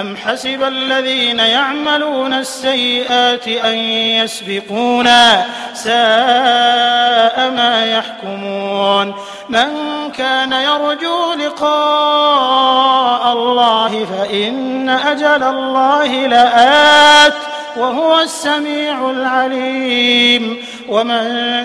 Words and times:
أم 0.00 0.16
حسب 0.16 0.62
الذين 0.62 1.38
يعملون 1.38 2.32
السيئات 2.32 3.48
أن 3.48 3.74
يسبقونا 4.24 5.44
ساء 5.74 7.50
ما 7.50 7.86
يحكمون 7.86 9.14
من 9.48 9.68
كان 10.18 10.52
يرجو 10.52 11.32
لقاء 11.32 13.32
الله 13.32 14.04
فإن 14.04 14.88
أجل 14.88 15.42
الله 15.42 16.26
لآت 16.26 17.34
وهو 17.76 18.20
السميع 18.20 19.10
العليم 19.10 20.64
ومن 20.88 21.24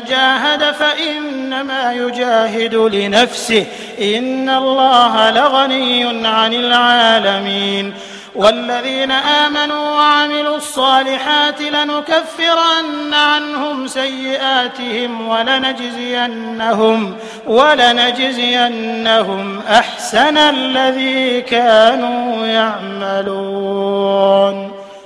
جاهد 0.10 0.72
فإنما 0.72 1.94
يجاهد 1.94 2.76
لنفسه 2.76 3.66
إن 4.02 4.50
الله 4.50 5.32
لغني 5.32 6.28
عن 6.28 6.54
العالمين 6.54 7.94
والذين 8.38 9.12
آمنوا 9.12 9.92
وعملوا 9.92 10.58
الصالحات 10.58 11.62
لنكفرن 11.62 13.14
عنهم 13.14 13.88
سيئاتهم 13.88 15.28
ولنجزينهم 15.30 17.16
ولنجزينهم 17.48 18.82
أحسن 19.70 20.38
الذي 20.38 21.42
كانوا 21.42 22.46
يعملون. 22.46 24.08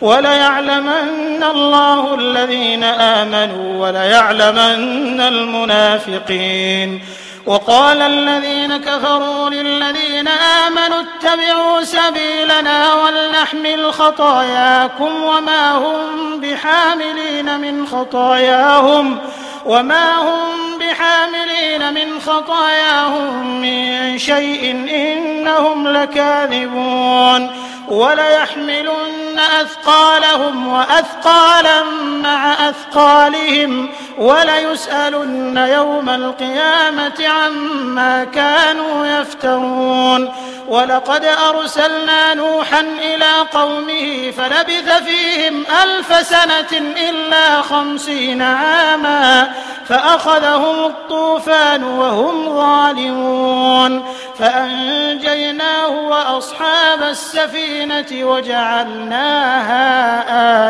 وليعلمن 0.00 1.42
الله 1.42 2.14
الذين 2.14 2.84
آمنوا 2.84 3.86
وليعلمن 3.86 5.20
المنافقين. 5.20 7.02
وقال 7.46 8.02
الذين 8.02 8.76
كفروا 8.76 9.50
للذين 9.50 10.28
آمنوا 10.28 11.00
اتبعوا 11.00 11.82
سبيلنا 11.82 12.94
ولنحمل 12.94 13.92
خطاياكم 13.92 15.22
وما 15.22 15.72
هم 15.72 16.40
بحاملين 16.40 17.60
من 17.60 17.86
خطاياهم 17.86 19.18
وما 19.66 20.14
هم 20.16 20.78
بحاملين 20.78 21.94
من 21.94 22.20
خطاياهم 22.20 23.60
من 23.60 24.18
شيء 24.18 24.70
إنهم 24.90 25.88
لكاذبون. 25.88 27.50
وليحملن 27.88 29.15
أثقالهم 29.62 30.68
وأثقالا 30.68 31.82
مع 32.22 32.52
أثقالهم 32.68 33.90
وليسألن 34.18 35.56
يوم 35.56 36.08
القيامة 36.08 37.28
عما 37.28 38.24
كانوا 38.24 39.06
يفترون. 39.06 40.32
ولقد 40.68 41.24
أرسلنا 41.24 42.34
نوحا 42.34 42.80
إلى 42.80 43.32
قومه 43.52 44.32
فلبث 44.36 45.02
فيهم 45.04 45.64
ألف 45.82 46.26
سنة 46.26 46.78
إلا 47.10 47.62
خمسين 47.62 48.42
عاما 48.42 49.52
فأخذهم 49.88 50.84
الطوفان 50.86 51.84
وهم 51.84 52.56
ظالمون. 52.56 54.14
فأنجيناه 54.38 55.88
وأصحاب 55.88 56.85
السفينة 57.10 58.24
وجعلناها 58.24 59.80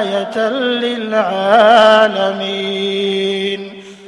آية 0.00 0.48
للعالمين. 0.48 2.16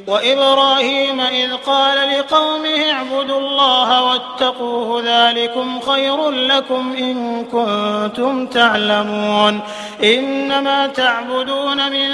وإبراهيم 0.09 1.21
إذ 1.21 1.55
قال 1.55 2.19
لقومه 2.19 2.93
اعبدوا 2.93 3.39
الله 3.39 4.03
واتقوه 4.03 5.03
ذلكم 5.05 5.81
خير 5.81 6.31
لكم 6.31 6.95
إن 6.99 7.45
كنتم 7.45 8.47
تعلمون 8.47 9.61
إنما 10.05 10.87
تعبدون 10.87 11.93
من 11.93 12.09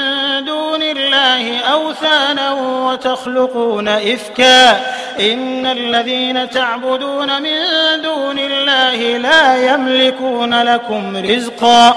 دون 0.44 0.82
الله 0.82 1.58
أوثانا 1.58 2.52
وتخلقون 2.86 3.88
إفكا 3.88 4.70
إن 5.20 5.66
الذين 5.66 6.50
تعبدون 6.50 7.42
من 7.42 7.58
دون 8.02 8.38
الله 8.38 9.18
لا 9.18 9.74
يملكون 9.74 10.62
لكم 10.62 11.16
رزقا 11.16 11.96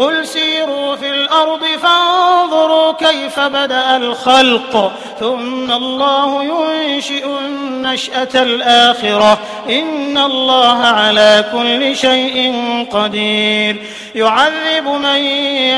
قل 0.00 0.26
سيروا 0.26 0.96
في 0.96 1.10
الأرض 1.10 1.60
فانظروا 1.82 2.92
كيف 2.92 3.40
بدأ 3.40 3.96
الخلق 3.96 4.92
ثم 5.20 5.72
الله 5.72 6.44
ينشئ 6.44 7.26
النشأة 7.26 8.28
الآخرة. 8.34 9.38
إن 9.68 10.18
الله 10.18 10.78
على 10.78 11.44
كل 11.52 11.96
شيء 11.96 12.54
قدير. 12.92 13.76
يعذب 14.14 14.88
من 14.88 15.18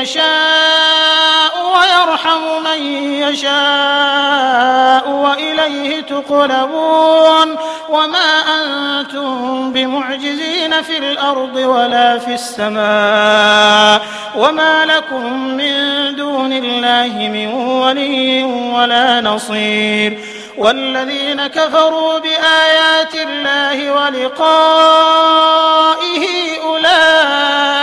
يشاء 0.01 0.92
ويرحم 1.73 2.63
من 2.63 2.83
يشاء 3.23 5.09
وإليه 5.09 6.01
تقلبون 6.01 7.55
وما 7.89 8.41
أنتم 8.59 9.71
بمعجزين 9.73 10.81
في 10.81 10.97
الأرض 10.97 11.55
ولا 11.55 12.19
في 12.19 12.33
السماء 12.33 14.01
وما 14.37 14.85
لكم 14.85 15.47
من 15.47 15.75
دون 16.15 16.53
الله 16.53 17.29
من 17.33 17.47
ولي 17.53 18.43
ولا 18.43 19.21
نصير 19.21 20.19
والذين 20.57 21.47
كفروا 21.47 22.19
بآيات 22.19 23.15
الله 23.15 23.91
ولقائه 23.91 25.03
أولئك 26.63 27.82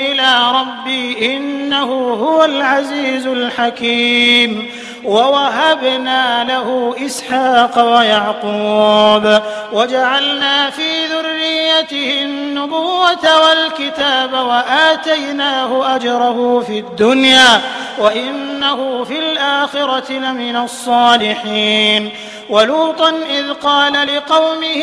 إلى 0.00 0.52
ربي 0.54 1.36
إنه 1.36 1.84
هو 2.14 2.44
العزيز 2.44 3.26
الحكيم 3.26 4.70
ووهبنا 5.04 6.44
له 6.44 6.94
إسحاق 7.06 7.78
ويعقوب 7.78 9.40
وجعلنا 9.72 10.70
في 10.70 11.06
ذريته 11.06 12.22
النبوة 12.22 13.44
والكتاب 13.44 14.32
وآتيناه 14.32 15.96
أجره 15.96 16.60
في 16.66 16.78
الدنيا 16.78 17.60
وإنه 17.98 19.04
في 19.04 19.18
الآخرة 19.18 20.12
لمن 20.12 20.56
الصالحين 20.56 22.10
ولوطا 22.48 23.08
إذ 23.30 23.52
قال 23.52 23.92
لقومه 23.92 24.82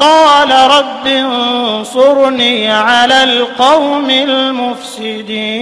قال 0.00 0.50
رب 0.50 1.06
انصرني 1.06 2.70
على 2.72 3.24
القوم 3.24 4.10
المفسدين. 4.10 5.54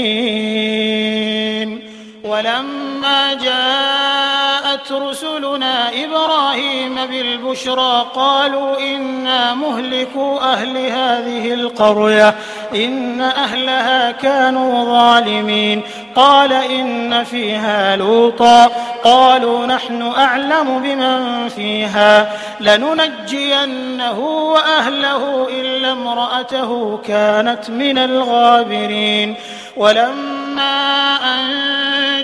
ولما 2.25 3.34
جاءت 3.34 4.93
رسلنا 4.93 6.05
إبراهيم 6.05 7.06
بالبشرى 7.06 8.06
قالوا 8.14 8.79
إنا 8.81 9.55
مهلكوا 9.55 10.52
أهل 10.52 10.76
هذه 10.76 11.55
القرية 11.55 12.35
إن 12.75 13.20
أهلها 13.20 14.11
كانوا 14.11 14.85
ظالمين. 14.85 15.82
قال 16.14 16.52
إن 16.52 17.25
فيها 17.25 17.96
لوطا 17.96 18.70
قالوا 19.04 19.66
نحن 19.66 20.02
أعلم 20.02 20.81
بمن 20.82 21.49
فيها 21.49 22.32
لننجينه 22.60 24.19
وأهله 24.19 25.49
إلا 25.50 25.93
امرأته 25.93 27.00
كانت 27.06 27.70
من 27.70 27.99
الغابرين. 27.99 29.34
ولما 29.76 31.16
أن 31.34 31.49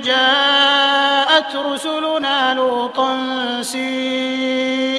جاءت 0.01 1.57
رسلنا 1.57 2.55
لوطا 2.55 3.17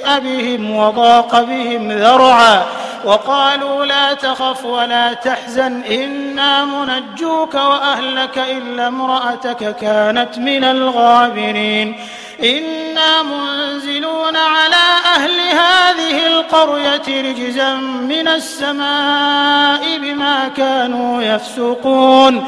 سيء 0.10 0.20
بهم 0.20 0.76
وضاق 0.76 1.42
بهم 1.42 1.92
ذرعا 1.92 2.66
وقالوا 3.06 3.86
لا 3.86 4.14
تخف 4.14 4.66
ولا 4.66 5.14
تحزن 5.14 5.84
إنا 5.84 6.66
منجوك 6.66 7.54
وأهلك 7.54 8.38
إلا 8.38 8.88
امرأتك 8.88 9.76
كانت 9.76 10.38
من 10.38 10.64
الغابرين. 10.64 12.00
إنا 12.44 13.24
منزلون 13.24 14.38
على 14.38 14.86
أهل 15.16 15.40
هذه 15.40 16.28
القرية 16.28 17.22
رجزا 17.32 17.74
من 18.14 18.28
السماء 18.28 19.98
بما 19.98 20.48
كانوا 20.58 21.22
يفسقون. 21.22 22.48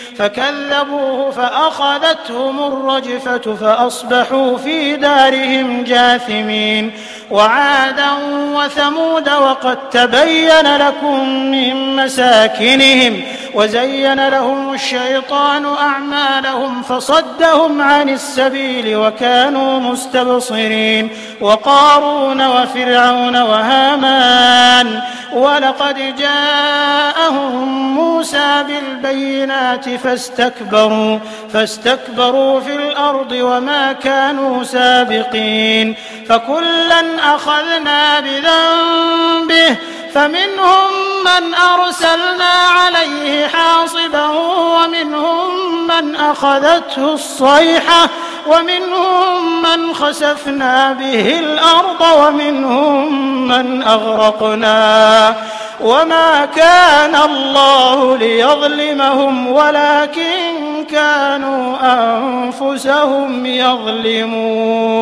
فكذبوه 0.17 1.31
فأخذتهم 1.31 2.59
الرجفة 2.59 3.55
فأصبحوا 3.55 4.57
في 4.57 4.95
دارهم 4.95 5.83
جاثمين. 5.83 6.91
وعادا 7.31 8.09
وثمود 8.55 9.29
وقد 9.29 9.89
تبين 9.89 10.77
لكم 10.77 11.29
من 11.51 11.95
مساكنهم 11.95 13.21
وزين 13.53 14.27
لهم 14.29 14.73
الشيطان 14.73 15.65
أعمالهم 15.65 16.81
فصدهم 16.81 17.81
عن 17.81 18.09
السبيل 18.09 18.95
وكانوا 18.95 19.79
مستبصرين. 19.79 21.09
وقارون 21.41 22.47
وفرعون 22.47 23.41
وهامان 23.41 25.01
ولقد 25.33 25.97
جاءهم 27.31 27.95
موسى 27.95 28.63
بالبينات 28.67 29.89
فاستكبروا 29.89 31.19
فاستكبروا 31.53 32.59
في 32.59 32.75
الأرض 32.75 33.31
وما 33.31 33.91
كانوا 33.91 34.63
سابقين. 34.63 35.95
فكلا 36.29 37.35
أخذنا 37.35 38.19
بذنبه 38.19 39.75
فمنهم 40.13 41.00
من 41.25 41.53
أرسلنا 41.53 42.53
عليه 42.77 43.47
حاصبا 43.47 44.27
ومنهم 44.75 45.87
من 45.87 46.15
أخذته 46.15 47.13
الصيحة 47.13 48.09
ومنهم 48.47 49.61
من 49.61 49.93
خسفنا 49.93 50.91
به 50.91 51.39
الأرض 51.39 52.01
ومنهم 52.17 53.47
من 53.47 53.83
أغرقنا 53.83 55.35
وما 55.81 56.45
كان 56.45 57.15
الله 57.15 58.17
ليظلمهم 58.17 59.47
ولكن 59.47 60.85
كانوا 60.91 61.77
أنفسهم 61.83 63.45
يظلمون 63.45 65.01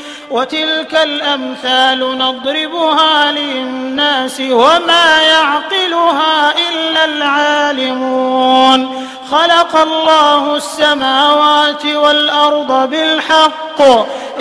وتلك 0.31 0.99
الأمثال 1.03 2.17
نضربها 2.17 3.31
للناس 3.31 4.41
وما 4.41 5.21
يعقلها 5.21 6.53
إلا 6.69 7.05
العالمون. 7.05 9.07
خلق 9.31 9.75
الله 9.75 10.55
السماوات 10.55 11.85
والأرض 11.85 12.89
بالحق. 12.89 13.81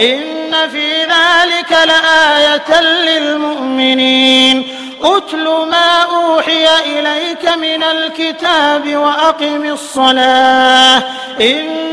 إن 0.00 0.68
في 0.72 1.02
ذلك 1.02 1.78
لآية 1.86 2.80
للمؤمنين. 2.80 4.76
أتل 5.02 5.44
ما 5.44 6.02
أوحي 6.02 6.66
إليك 6.86 7.48
من 7.56 7.82
الكتاب 7.82 8.96
وأقم 8.96 9.64
الصلاة. 9.64 11.02
إن 11.40 11.89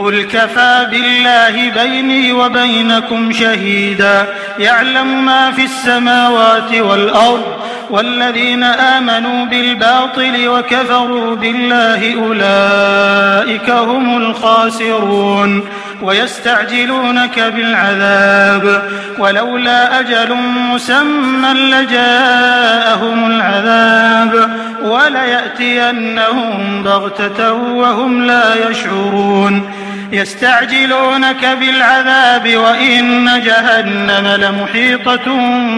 قل 0.00 0.22
كفى 0.22 0.86
بالله 0.90 1.82
بيني 1.82 2.32
وبينكم 2.32 3.32
شهيدا. 3.32 4.26
يعلم 4.58 5.24
ما 5.24 5.50
في 5.50 5.64
السماوات 5.64 6.74
والأرض 6.74 7.42
والذين 7.90 8.62
آمنوا 8.62 9.44
بالباطل 9.44 10.48
وكفروا 10.48 11.36
بالله 11.36 12.24
أولئك 12.24 13.70
هم 13.70 14.16
الخاسرون. 14.16 15.68
ويستعجلونك 16.02 17.40
بالعذاب. 17.40 18.82
ولولا 19.18 20.00
أجل 20.00 20.34
مسمى 20.74 21.52
لجاءهم 21.52 23.30
العذاب. 23.30 24.50
وليأتينهم 24.82 26.82
بغتة 26.82 27.52
وهم 27.52 28.26
لا 28.26 28.70
يشعرون. 28.70 29.70
يستعجلونك 30.12 31.46
بالعذاب 31.60 32.56
وإن 32.56 33.42
جهنم 33.44 34.26
لمحيطة 34.26 35.26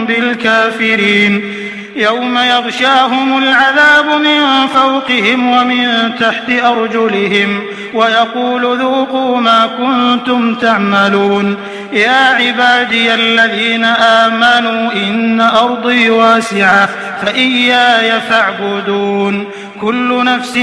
بالكافرين. 0.07 1.53
يوم 1.95 2.37
يغشاهم 2.37 3.37
العذاب 3.37 4.05
من 4.21 4.67
فوقهم 4.67 5.51
ومن 5.51 6.11
تحت 6.19 6.49
أرجلهم 6.49 7.61
ويقول 7.93 8.79
ذوقوا 8.79 9.37
ما 9.37 9.69
كنتم 9.77 10.55
تعملون. 10.55 11.57
يا 11.93 12.25
عبادي 12.39 13.13
الذين 13.13 13.85
آمنوا 13.85 14.91
إن 14.93 15.41
أرضي 15.41 16.09
واسعة 16.09 16.89
فإياي 17.21 18.21
فاعبدون. 18.29 19.47
كل 19.81 20.25
نفس 20.25 20.57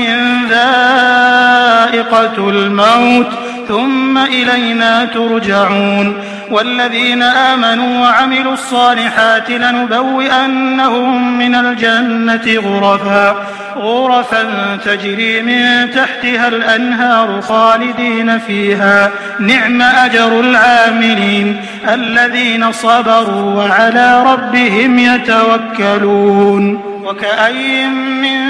ذائقة 0.50 2.48
الموت 2.48 3.26
ثم 3.70 4.18
إلينا 4.18 5.04
ترجعون 5.04 6.24
والذين 6.50 7.22
آمنوا 7.22 8.00
وعملوا 8.00 8.52
الصالحات 8.52 9.50
لنبوئنهم 9.50 11.38
من 11.38 11.54
الجنة 11.54 12.60
غرفا 12.60 13.46
غرفا 13.76 14.76
تجري 14.84 15.42
من 15.42 15.90
تحتها 15.90 16.48
الأنهار 16.48 17.40
خالدين 17.40 18.38
فيها 18.38 19.10
نعم 19.38 19.82
أجر 19.82 20.40
العاملين 20.40 21.56
الذين 21.88 22.72
صبروا 22.72 23.54
وعلى 23.54 24.22
ربهم 24.22 24.98
يتوكلون. 24.98 26.90
وكأي 27.04 27.86
من 27.86 28.49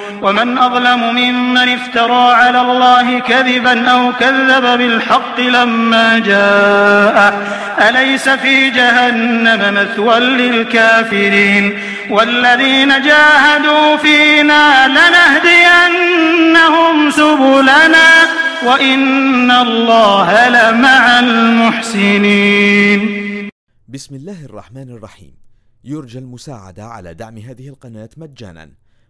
ومن 0.21 0.57
أظلم 0.57 1.15
ممن 1.15 1.57
افترى 1.57 2.33
على 2.33 2.61
الله 2.61 3.19
كذبا 3.19 3.89
أو 3.89 4.13
كذب 4.13 4.77
بالحق 4.77 5.39
لما 5.39 6.19
جاء. 6.19 7.33
أليس 7.89 8.29
في 8.29 8.69
جهنم 8.69 9.73
مثوى 9.73 10.19
للكافرين؟ 10.19 11.79
والذين 12.09 12.89
جاهدوا 13.01 13.97
فينا 13.97 14.87
لنهدينهم 14.87 16.31
سبلنا 17.11 18.07
وإن 18.65 19.51
الله 19.51 20.49
لمع 20.49 21.19
المحسنين. 21.19 23.01
بسم 23.87 24.15
الله 24.15 24.45
الرحمن 24.45 24.89
الرحيم. 24.89 25.33
يرجى 25.83 26.19
المساعدة 26.19 26.83
على 26.83 27.13
دعم 27.13 27.37
هذه 27.37 27.67
القناة 27.67 28.09
مجانا. 28.17 28.69